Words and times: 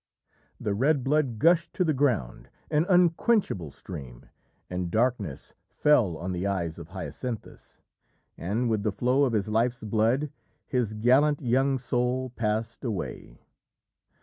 The 0.59 0.73
red 0.73 1.03
blood 1.03 1.37
gushed 1.37 1.73
to 1.73 1.83
the 1.83 1.93
ground, 1.93 2.49
an 2.71 2.87
unquenchable 2.89 3.69
stream, 3.69 4.25
and 4.67 4.89
darkness 4.89 5.53
fell 5.69 6.17
on 6.17 6.31
the 6.31 6.47
eyes 6.47 6.79
of 6.79 6.87
Hyacinthus, 6.87 7.81
and, 8.35 8.67
with 8.67 8.81
the 8.81 8.91
flow 8.91 9.25
of 9.25 9.33
his 9.33 9.47
life's 9.47 9.83
blood, 9.83 10.31
his 10.65 10.95
gallant 10.95 11.39
young 11.43 11.77
soul 11.77 12.31
passed 12.31 12.83
away. 12.83 13.41